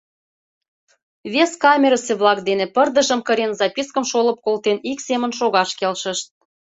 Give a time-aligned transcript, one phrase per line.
[1.33, 6.27] Вес камерысе-влак дене, пырдыжым кырен, запискым шолып колтен, ик семын шогаш келшышт.